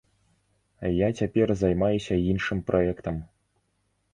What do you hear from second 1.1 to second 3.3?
цяпер займаюся іншым праектам.